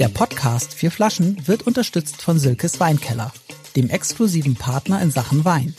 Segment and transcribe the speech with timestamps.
[0.00, 3.34] Der Podcast Vier Flaschen wird unterstützt von Silkes Weinkeller,
[3.76, 5.74] dem exklusiven Partner in Sachen Wein.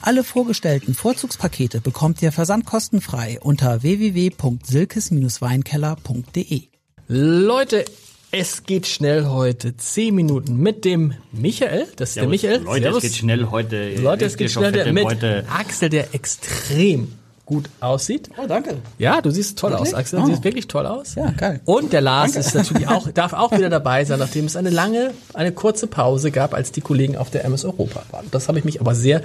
[0.00, 6.62] Alle vorgestellten Vorzugspakete bekommt ihr versandkostenfrei unter www.silkes-weinkeller.de.
[7.06, 7.84] Leute,
[8.32, 9.76] es geht schnell heute.
[9.76, 11.86] Zehn Minuten mit dem Michael.
[11.94, 12.62] Das ist der Michael.
[12.62, 13.04] Leute, Servus.
[13.04, 13.94] es geht schnell heute.
[13.94, 15.46] Leute, es geht schnell mit Beute.
[15.48, 17.12] Axel, der extrem
[17.46, 18.30] gut aussieht.
[18.42, 18.78] Oh, danke.
[18.98, 19.88] Ja, du siehst toll Wirklich?
[19.92, 20.18] aus, Axel.
[20.18, 20.28] Du Oh.
[20.28, 21.14] siehst wirklich toll aus.
[21.14, 21.60] Ja, geil.
[21.66, 25.12] Und der Lars ist natürlich auch, darf auch wieder dabei sein, nachdem es eine lange,
[25.34, 28.26] eine kurze Pause gab, als die Kollegen auf der MS Europa waren.
[28.30, 29.20] Das habe ich mich aber sehr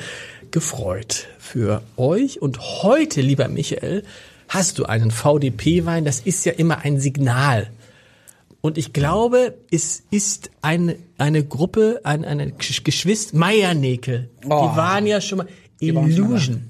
[0.51, 2.41] gefreut für euch.
[2.41, 4.03] Und heute, lieber Michael,
[4.47, 6.03] hast du einen VDP-Wein.
[6.05, 7.69] Das ist ja immer ein Signal.
[8.61, 14.29] Und ich glaube, es ist eine, eine Gruppe, ein, eine Gesch- Geschwister, Meiernäkel.
[14.43, 14.69] Oh.
[14.71, 16.68] Die waren ja schon mal waren schon mal Illusion.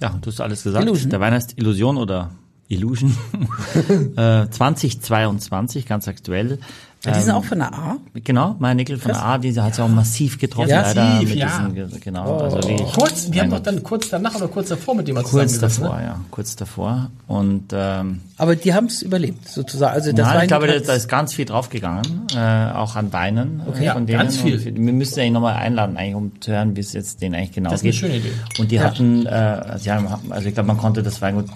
[0.00, 0.84] Ja, du hast alles gesagt.
[0.84, 1.10] Illusion.
[1.10, 2.30] Der Wein heißt Illusion oder
[2.68, 3.16] Illusion.
[4.16, 6.58] äh, 2022, ganz aktuell.
[7.04, 7.96] Ja, die sind auch von der A.
[8.24, 11.04] Genau, mein Nickel von der A, die hat ja auch massiv getroffen, Ja, leider.
[11.04, 11.46] massiv, mit ja.
[11.70, 12.92] diesen, genau, also wirklich.
[12.92, 15.84] Kurz, wir haben doch dann kurz danach oder kurz davor mit dem mal kurz zusammengesessen,
[15.84, 16.04] davor, ne?
[16.06, 17.10] ja, kurz davor.
[17.28, 19.94] Und ähm, Aber die haben es überlebt, sozusagen.
[19.94, 23.62] Also das Nein, war ich glaube, da, ist ganz viel draufgegangen, äh, auch an Weinen
[23.78, 24.18] äh, Ja, von denen.
[24.18, 24.54] ganz viel.
[24.56, 27.52] Und wir müssten eigentlich nochmal einladen, eigentlich, um zu hören, wie es jetzt denen eigentlich
[27.52, 28.00] genau Das ist eine geht.
[28.00, 28.32] schöne Idee.
[28.58, 31.46] Und die hatten, äh, sie haben, also ich glaube, man konnte das Weingut,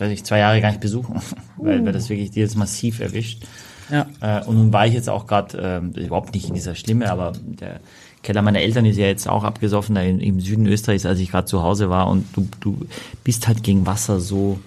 [0.00, 1.20] weiß ich, zwei Jahre gar nicht besuchen,
[1.56, 3.44] weil, weil das wirklich die jetzt massiv erwischt.
[3.90, 4.06] Ja.
[4.20, 7.32] Äh, und nun war ich jetzt auch gerade ähm, überhaupt nicht in dieser Schlimme, aber
[7.42, 7.80] der
[8.22, 11.30] Keller meiner Eltern ist ja jetzt auch abgesoffen, da in, im Süden Österreichs, als ich
[11.30, 12.08] gerade zu Hause war.
[12.08, 12.78] Und du, du
[13.24, 14.58] bist halt gegen Wasser so,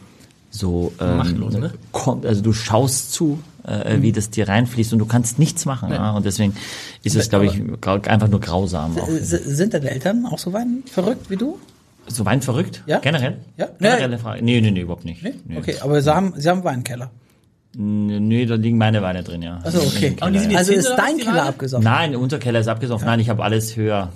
[0.50, 1.74] so ähm, Machtlos, ne?
[1.92, 5.92] kommt, also du schaust zu, äh, wie das dir reinfließt und du kannst nichts machen.
[5.92, 6.12] Ja?
[6.12, 6.56] Und deswegen
[7.04, 7.62] ist es, glaube ich,
[8.08, 8.98] einfach nur grausam.
[8.98, 9.08] Auch.
[9.10, 11.60] Äh, Sind deine Eltern auch so Wein verrückt wie du?
[12.08, 12.84] So Wein verrückt?
[12.88, 13.00] Ja?
[13.00, 13.38] Generell?
[13.58, 13.68] Ja?
[13.80, 14.44] Generelle Frage.
[14.44, 15.24] Nee, nee, nee, überhaupt nicht.
[15.24, 15.34] Nee?
[15.46, 15.58] Nee.
[15.58, 17.12] Okay, aber sie haben, sie haben einen Weinkeller.
[17.74, 19.60] Nee, da liegen meine Weine drin, ja.
[19.64, 20.16] Also okay.
[20.20, 21.44] Also ist dein Keller Weine?
[21.44, 21.84] abgesoffen.
[21.84, 23.06] Nein, unser Keller ist abgesoffen.
[23.06, 24.12] Nein, ich habe alles höher.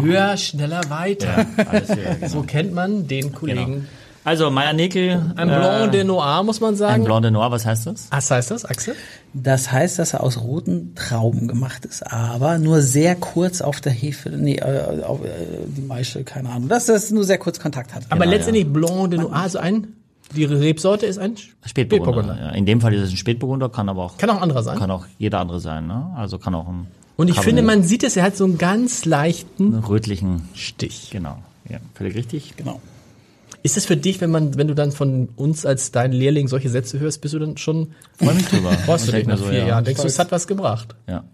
[0.00, 1.46] Höher, schneller, weiter.
[1.56, 2.28] Ja, alles höher genau.
[2.28, 3.86] So kennt man den Kollegen.
[4.24, 5.32] Also, Meier Nickel.
[5.36, 7.04] Ein Blanc de Noir, muss man Ein sagen.
[7.04, 8.08] Blanc de Noir, was heißt das?
[8.10, 8.94] Was heißt das, Axel?
[9.32, 13.92] Das heißt, dass er aus roten Trauben gemacht ist, aber nur sehr kurz auf der
[13.92, 15.28] Hefe, nee, äh, auf äh,
[15.68, 18.02] die Maische, keine Ahnung, dass das nur sehr kurz Kontakt hat.
[18.10, 19.86] Aber Genau, letztendlich Blanc de Noir, also ein,
[20.34, 21.34] die Rebsorte ist ein
[21.64, 22.38] Spätburgunder.
[22.38, 24.62] Ja, in dem Fall ist es ein Spätburgunder, kann aber auch, Kann auch ein anderer
[24.62, 24.78] sein.
[24.78, 26.12] kann auch jeder andere sein, ne?
[26.16, 28.58] Also kann auch ein Und ich Cabernet- finde, man sieht es, er hat so einen
[28.58, 31.08] ganz leichten einen rötlichen, Stich.
[31.10, 31.38] genau.
[31.68, 32.54] Ja, völlig richtig.
[32.56, 32.80] Genau.
[33.62, 36.68] Ist es für dich, wenn man, wenn du dann von uns als dein Lehrling solche
[36.70, 38.70] Sätze hörst, bist du dann schon, Freue mich drüber.
[38.86, 39.66] freust du dich nach vier ja.
[39.68, 39.84] Jahren?
[39.84, 40.94] Denkst du, es hat was gebracht?
[41.08, 41.24] Ja.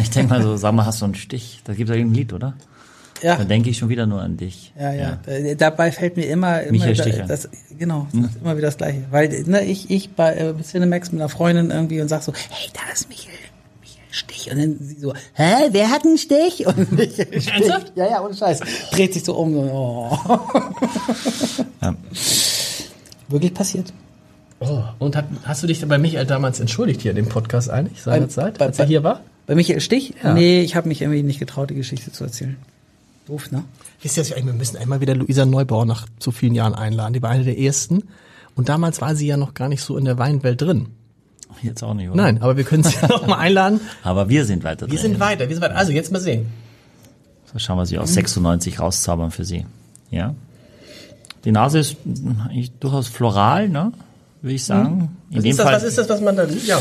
[0.00, 1.60] Ich denke mal so, sag mal, hast du einen Stich?
[1.64, 2.54] Da gibt es irgendein Lied, oder?
[3.22, 4.72] Ja, Dann denke ich schon wieder nur an dich.
[4.78, 5.18] ja, ja.
[5.26, 7.48] Äh, Dabei fällt mir immer, immer Michael da- das,
[7.78, 9.04] genau, das ist immer wieder das Gleiche.
[9.10, 12.68] Weil ne, ich, ich bei äh, Cinemax mit einer Freundin irgendwie und sag so, hey,
[12.74, 13.32] da ist Michael,
[13.80, 14.50] Michael Stich.
[14.50, 16.66] Und dann sie so, hä, wer hat einen Stich?
[16.66, 17.52] Und Michael Stich.
[17.54, 17.92] Ernsthaft?
[17.94, 18.60] Ja, ja, ohne Scheiß.
[18.92, 19.54] Dreht sich so um.
[19.54, 20.18] so, Oh.
[21.80, 21.94] Ja.
[23.28, 23.92] Wirklich passiert.
[24.60, 28.02] Oh, und hat, hast du dich bei Michael damals entschuldigt hier in dem Podcast eigentlich,
[28.02, 29.20] seinerzeit, bei- als er bei- hier war?
[29.46, 30.14] Bei Michael Stich?
[30.22, 30.32] Ja.
[30.34, 32.56] Nee, ich habe mich irgendwie nicht getraut, die Geschichte zu erzählen.
[33.26, 33.64] Doof, ne?
[34.02, 37.14] Wisst ihr, wir müssen einmal wieder Luisa Neubauer nach so vielen Jahren einladen.
[37.14, 38.02] Die war eine der ersten.
[38.54, 40.88] Und damals war sie ja noch gar nicht so in der Weinwelt drin.
[41.62, 42.16] Jetzt auch nicht, oder?
[42.16, 43.80] Nein, aber wir können sie ja noch mal einladen.
[44.02, 45.12] Aber wir sind weiter Wir drin.
[45.12, 45.76] sind weiter, wir sind weiter.
[45.76, 46.46] Also jetzt mal sehen.
[47.52, 49.64] So schauen wir sie aus 96 rauszaubern für sie.
[50.10, 50.34] Ja.
[51.44, 51.96] Die Nase ist
[52.44, 53.92] eigentlich durchaus floral, ne?
[54.42, 55.16] Würde ich sagen.
[55.30, 56.78] In Was dem ist, das, Fall, was ist das, was man da Ja.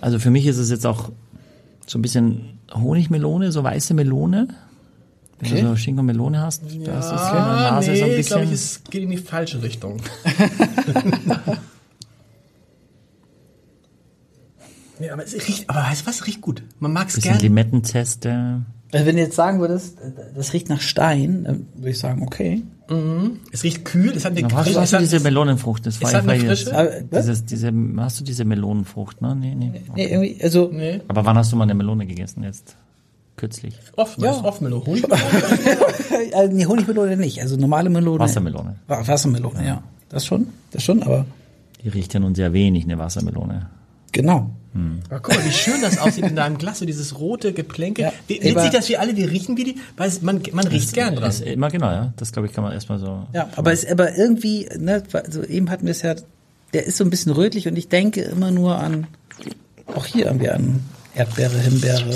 [0.00, 1.10] also für mich ist es jetzt auch
[1.86, 4.48] so ein bisschen Honigmelone, so weiße Melone.
[5.42, 5.60] Wenn Okay.
[5.62, 8.38] du so Schinken und Melone hast, da ist Ah, Nase nee, so ein ich bisschen.
[8.42, 10.00] glaube, es geht in die falsche Richtung.
[15.00, 16.62] nee, aber es riecht, aber weißt du was, riecht gut.
[16.78, 17.42] Man mag es bisschen gerne.
[17.42, 18.62] Limettenzeste.
[18.92, 19.96] Also wenn du jetzt sagen würdest,
[20.36, 22.62] das riecht nach Stein, dann würde ich sagen, okay.
[23.50, 25.86] Es riecht kühl, es hat eine Hast, es hast du diese Melonenfrucht?
[25.86, 26.76] Das es hat eine ich Frische?
[26.76, 27.24] Aber, was?
[27.24, 29.34] Dieses, diese, hast du diese Melonenfrucht, ne?
[29.34, 29.72] Nee, nee.
[29.94, 32.76] Nee, irgendwie, also, Nee, Aber wann hast du mal eine Melone gegessen jetzt?
[33.36, 33.74] Kürzlich.
[33.96, 34.26] oft, Ja.
[34.32, 34.36] ja.
[34.38, 34.84] ist oft Melo.
[34.86, 35.04] Honig.
[36.32, 38.18] äh, nee, Honigmelone nicht, also normale Melone.
[38.20, 38.76] Wassermelone.
[38.86, 39.82] Wa- Wassermelone, ja.
[40.08, 41.24] Das schon, das schon, aber
[41.82, 43.68] Die riecht ja nun sehr wenig, eine Wassermelone.
[44.12, 44.50] genau.
[45.10, 48.02] Aber guck mal, wie schön das aussieht in deinem Glas, so dieses rote Geplänke.
[48.02, 50.94] Ja, Wie- Witzig, dass wir alle, wir riechen wie die, weil es, man, man riecht
[50.94, 51.28] gern dran.
[51.28, 52.14] Ist immer genau, ja.
[52.16, 53.26] Das glaube ich kann man erstmal so.
[53.34, 56.14] Ja, aber es, aber irgendwie, ne, also eben hatten wir es ja,
[56.72, 59.06] der ist so ein bisschen rötlich und ich denke immer nur an,
[59.94, 60.80] auch hier haben wir an
[61.14, 62.08] Erdbeere, Himbeere,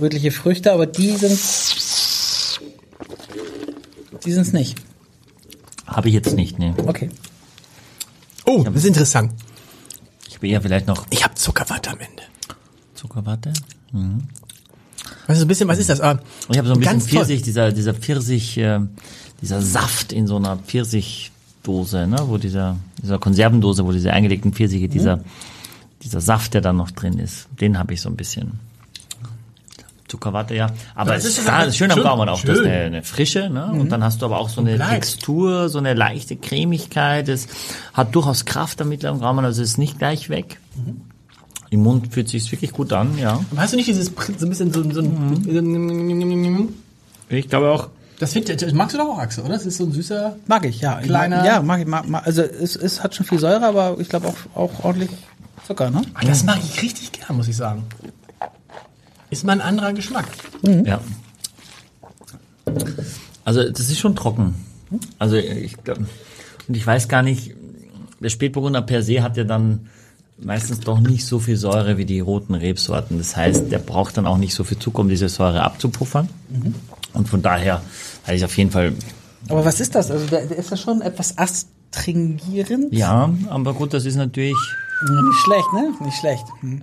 [0.00, 1.38] rötliche Früchte, aber die sind,
[4.24, 4.76] die sind's nicht.
[5.86, 6.72] Habe ich jetzt nicht, nee.
[6.86, 7.10] Okay.
[8.46, 9.32] Oh, das ist interessant.
[10.40, 12.22] eher vielleicht noch Ich habe Zuckerwatte am Ende.
[12.94, 13.52] Zuckerwatte.
[15.26, 16.00] Weißt du, ein bisschen, was ist das?
[16.00, 16.18] Ah,
[16.50, 17.18] Ich habe so ein bisschen ganz toll.
[17.18, 18.80] Pfirsich, dieser, dieser Pfirsich, äh,
[19.40, 24.88] dieser Saft in so einer Pfirsichdose, ne, wo dieser, dieser Konservendose, wo diese eingelegten Pfirsiche,
[24.88, 25.20] dieser,
[26.02, 28.58] dieser Saft, der da noch drin ist, den habe ich so ein bisschen.
[30.22, 30.68] Zuckerwatte, ja.
[30.94, 32.40] Aber Das es ist ist klar, schön am schön- Gaumen auch.
[32.40, 32.66] Du hast schön.
[32.68, 33.66] eine, eine Frische, ne?
[33.72, 34.78] Und dann hast du aber auch so eine.
[34.78, 37.28] Textur, so eine leichte Cremigkeit.
[37.28, 37.48] Es
[37.92, 40.60] hat durchaus Kraft am mittleren Gaumen, also es ist nicht gleich weg.
[41.70, 43.40] Im Mund fühlt sich wirklich gut an, ja.
[43.50, 44.06] Aber hast du nicht dieses
[44.38, 46.68] so ein bisschen so, so ein,
[47.28, 47.88] Ich glaube auch,
[48.18, 49.54] das, find, das magst du doch auch, Axel, oder?
[49.54, 50.36] Das ist so ein süßer.
[50.46, 51.00] Mag ich, ja.
[51.00, 51.86] Kleiner- ja, mag ich.
[51.86, 55.10] Mag, mag, also es, es hat schon viel Säure, aber ich glaube auch, auch ordentlich
[55.66, 56.02] Zucker, ne?
[56.14, 57.84] Ah, das mag ich richtig gern, muss ich sagen.
[59.32, 60.26] Ist mal ein anderer Geschmack.
[60.84, 61.00] Ja.
[63.46, 64.54] Also das ist schon trocken.
[65.18, 66.00] Also ich glaub,
[66.68, 67.54] und ich weiß gar nicht,
[68.20, 69.88] der Spätburgunder per se hat ja dann
[70.36, 73.16] meistens doch nicht so viel Säure wie die roten Rebsorten.
[73.16, 76.28] Das heißt, der braucht dann auch nicht so viel Zucker, um diese Säure abzupuffern.
[77.14, 77.80] Und von daher
[78.24, 78.92] hatte ich auf jeden Fall,
[79.48, 80.10] Aber was ist das?
[80.10, 82.92] Also der, der ist ja schon etwas astringierend.
[82.92, 84.56] ja, aber gut, das ist natürlich,
[85.08, 85.94] Nicht schlecht, ne?
[86.04, 86.44] Nicht schlecht.
[86.60, 86.82] Hm.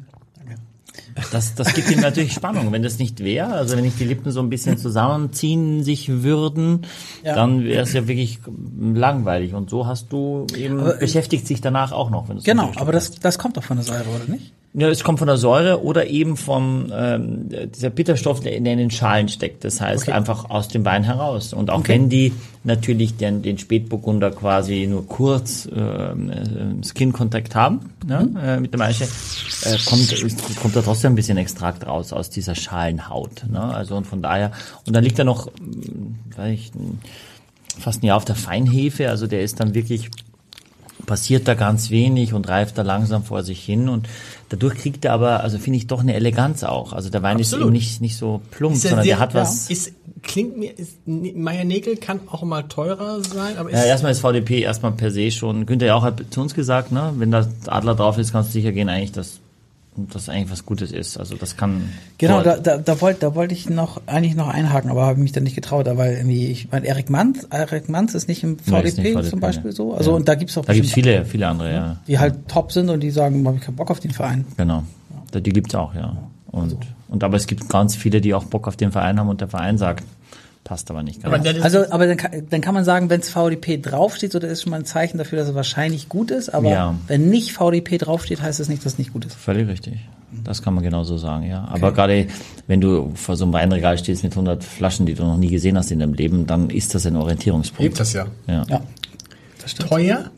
[1.32, 2.72] Das, das gibt ihm natürlich Spannung.
[2.72, 6.86] Wenn das nicht wäre, also wenn nicht die Lippen so ein bisschen zusammenziehen sich würden,
[7.24, 7.36] Ja.
[7.36, 8.40] dann wäre es ja wirklich
[8.80, 9.54] langweilig.
[9.54, 12.30] Und so hast du eben, beschäftigt sich danach auch noch.
[12.30, 14.54] Wenn du Genau, aber das, das kommt doch von der Säure, oder nicht?
[14.74, 18.92] Ja, es kommt von der Säure oder eben vom ähm, dieser Bitterstoff, der in den
[18.92, 19.63] Schalen steckt.
[19.63, 20.12] Das heißt Okay.
[20.12, 21.54] einfach aus dem Wein heraus.
[21.54, 22.33] Und auch wenn die
[22.63, 28.77] natürlich den, den Spätburgunder quasi nur kurz ähm, äh, Skin-Kontakt haben ne, äh, mit der
[28.77, 33.45] Maische, äh, kommt, ist, kommt da trotzdem ein bisschen Extrakt raus aus dieser Schalenhaut.
[33.50, 33.60] Ne?
[33.60, 34.51] Also und von daher,
[34.86, 36.71] und dann liegt er noch, ähm, weiß ich,
[37.80, 40.12] fast ein Jahr auf der Feinhefe, also der ist dann wirklich
[41.10, 44.08] passiert da ganz wenig und reift da langsam vor sich hin und
[44.50, 46.94] dadurch kriegt er aber, also finde ich doch eine Eleganz auch.
[46.94, 47.62] Also der Wein Absolut.
[47.64, 49.70] ist eben nicht, nicht so plump, ja sondern sehr- der hat was.
[49.72, 49.92] Ist,
[50.22, 54.62] klingt mir, ist, Meier Nägel kann auch mal teurer sein, aber Ja, erstmal ist VDP
[54.62, 57.96] erstmal per se schon, Günther ja auch hat zu uns gesagt, ne, wenn da Adler
[57.96, 59.40] drauf ist, kannst du sicher gehen, eigentlich, dass
[60.12, 61.18] das eigentlich was Gutes ist.
[61.18, 61.90] Also das kann.
[62.18, 65.31] Genau, da, da, da wollte da wollte ich noch eigentlich noch einhaken, aber habe mich
[65.31, 68.57] dann nicht getraut, weil irgendwie, ich meine, Erik Manz, Erik Manz ist nicht im Nee,
[68.72, 69.75] VDP, nicht VDP, zum Beispiel ne.
[69.75, 69.94] so.
[69.94, 70.18] Also Ja.
[70.18, 71.98] und da gibt's auch da gibt's viele, viele andere, ja.
[72.07, 74.46] die halt top sind und die sagen, hab ich keinen Bock auf den Verein.
[74.57, 74.84] Genau.
[75.34, 76.18] Die gibt's auch, ja.
[76.48, 76.75] Und,
[77.07, 79.48] und aber es gibt ganz viele, die auch Bock auf den Verein haben und der
[79.48, 80.04] Verein sagt,
[80.69, 81.33] passt aber nicht ganz.
[81.33, 84.38] aber das- Also, aber dann kann, dann kann man sagen, wenn es VDP draufsteht, so
[84.39, 86.50] das ist schon mal ein Zeichen dafür, dass es wahrscheinlich gut ist.
[86.54, 86.95] Aber Ja.
[87.07, 89.36] wenn nicht VDP draufsteht, heißt es nicht, dass es nicht gut ist.
[89.36, 89.98] Völlig richtig.
[90.44, 91.68] Das kann man genauso sagen, ja.
[91.71, 92.27] Aber gerade
[92.68, 95.75] wenn du vor so einem Weinregal stehst mit 100 Flaschen, die du noch nie gesehen
[95.75, 97.83] hast in deinem Leben, dann ist das ein Orientierungspunkt.
[97.83, 98.27] hebt das ja.
[98.45, 98.63] Ja.
[98.69, 98.81] Ja,
[99.60, 99.89] das stimmt.
[99.89, 100.30] Teuer?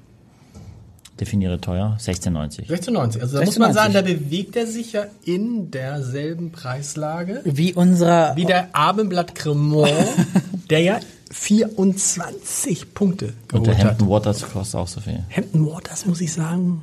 [1.21, 2.67] Definiere teuer, 16,90.
[2.67, 3.21] 16,90.
[3.21, 3.73] Also da muss man 16,90.
[3.75, 9.93] sagen, da bewegt er sich ja in derselben Preislage Wie unserer wie der Abendblatt Cremant,
[10.71, 13.85] der ja 24 Punkte Und der geholt hat.
[13.85, 15.23] Hampton Waters kostet auch so viel.
[15.29, 16.81] Hampton Waters, muss ich sagen,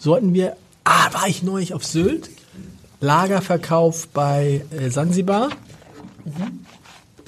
[0.00, 0.56] sollten wir.
[0.82, 2.30] Ah, war ich neulich auf Sylt.
[3.00, 5.50] Lagerverkauf bei äh, Sansibar.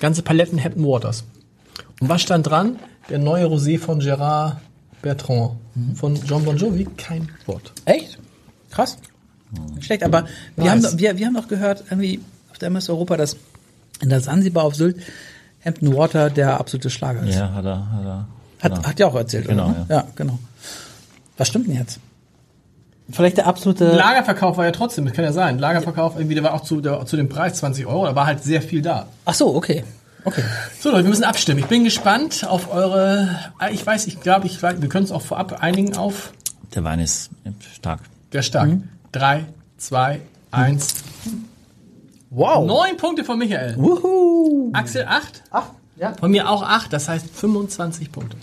[0.00, 1.22] Ganze Paletten Hampton Waters.
[2.00, 2.80] Und was stand dran?
[3.08, 4.56] Der neue Rosé von Gérard
[5.02, 5.52] Bertrand.
[5.94, 6.86] Von John Bon Jovi.
[6.96, 7.72] Kein Wort.
[7.84, 8.18] Echt?
[8.70, 8.96] Krass.
[9.74, 10.24] Nicht schlecht, aber
[10.56, 10.70] wir, Nice.
[10.70, 13.36] haben, doch- wir, wir haben doch gehört, irgendwie auf der MS Europa, dass
[14.00, 14.96] in der Sansibar auf Sylt
[15.64, 17.34] Hampton Water der absolute Schlager ist.
[17.36, 18.26] Ja, hat er, hat er.
[18.62, 18.88] Hat, genau.
[18.88, 19.72] hat ja auch erzählt, Genau, oder?
[19.80, 19.86] ne?
[19.88, 20.38] Ja, genau.
[21.36, 21.98] Was stimmt denn jetzt?
[23.10, 23.84] Vielleicht der absolute.
[23.94, 25.58] Lagerverkauf war ja trotzdem, das kann ja sein.
[25.58, 28.42] Lagerverkauf, irgendwie, der war auch zu, der, zu dem Preis 20 Euro, da war halt
[28.42, 29.06] sehr viel da.
[29.24, 29.84] Ach so, okay.
[30.24, 30.42] Okay.
[30.80, 31.58] So Leute, wir müssen abstimmen.
[31.60, 35.22] Ich bin gespannt auf eure, ah, ich weiß, ich glaube, ich, wir können es auch
[35.22, 36.32] vorab einigen auf,
[36.74, 37.30] Der Wein ist
[37.74, 38.00] stark.
[38.30, 38.68] wer stark.
[38.68, 38.88] Mhm.
[39.10, 39.44] Drei,
[39.78, 40.94] zwei, eins.
[42.30, 42.66] Wow.
[42.66, 43.76] Neun Punkte von Michael.
[43.76, 44.70] Wuhu.
[44.72, 45.42] Axel acht.
[45.50, 46.14] Ach, ja.
[46.14, 48.36] Von mir auch acht, das heißt 25 Punkte.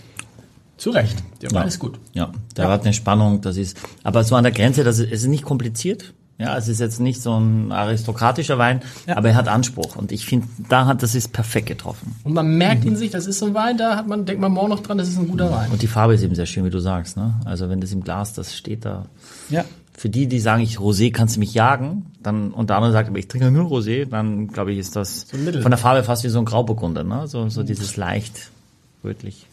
[0.76, 1.16] Zu Recht.
[1.42, 1.68] Der Wein Ja.
[1.68, 1.98] ist gut.
[2.12, 5.22] Ja, der hat eine Spannung, das ist, aber so an der Grenze, das ist, es
[5.22, 6.14] ist nicht kompliziert.
[6.40, 9.16] Ja, es ist jetzt nicht so ein aristokratischer Wein, Ja.
[9.18, 12.16] aber er hat Anspruch und ich finde, da hat, das ist perfekt getroffen.
[12.24, 14.50] Und man merkt ihn sich, das ist so ein Wein, da hat man, denkt man
[14.50, 15.70] morgen noch dran, das ist ein guter Wein.
[15.70, 17.34] Und die Farbe ist eben sehr schön, wie du sagst, ne?
[17.44, 19.04] Also wenn das im Glas, das steht da.
[19.50, 19.64] Ja.
[19.92, 23.10] Für die, die sagen, ich Rosé kannst du mich jagen, dann und der andere sagt,
[23.10, 25.60] aber ich trinke nur Rosé, dann glaube ich, ist das Mittel.
[25.60, 27.28] von der Farbe fast wie so ein Grauburgunder, ne?
[27.28, 28.50] So, so dieses leicht
[29.04, 29.46] rötlich.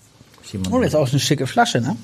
[0.72, 1.98] Oh, jetzt auch eine schicke Flasche, ne?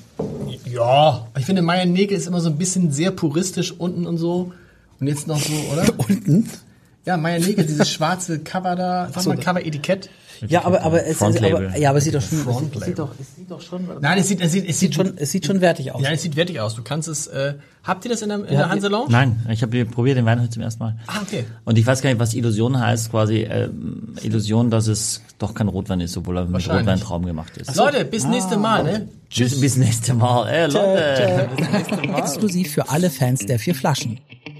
[0.66, 4.52] Ja, ich finde, Meier Nägel ist immer so ein bisschen sehr puristisch unten und so.
[5.00, 5.86] Und jetzt noch so, oder?
[6.08, 6.48] Unten.
[7.06, 10.08] Ja, Meier Nägel, dieses schwarze Cover da, sag mal Cover-Etikett.
[10.48, 11.68] Ja, aber, aber es, Frontlabel.
[11.68, 14.18] aber, ja, aber es sieht doch schon, es, sieht doch, es sieht doch schon, Nein,
[14.18, 16.02] es sieht, es sieht, es sieht schon, es sieht schon wertig aus.
[16.02, 16.74] Ja, es sieht wertig aus.
[16.74, 19.10] Du kannst es, äh, habt ihr das in der, in der Hanse Lounge?
[19.10, 20.96] Nein, ich habe probiert den Wein heute zum ersten Mal.
[21.06, 21.44] Ah, okay.
[21.64, 25.68] Und ich weiß gar nicht, was Illusion heißt, quasi ähm, Illusion, dass es doch kein
[25.68, 26.68] Rotwein ist, obwohl er mit.
[26.68, 27.74] Rotweintraum gemacht ist.
[27.76, 29.08] Leute, bis nächste Mal, ne?
[29.36, 30.48] Bis, bis nächste Mal.
[30.48, 31.48] Ey, Leute.
[32.16, 34.20] Exklusiv für alle Fans der vier Flaschen.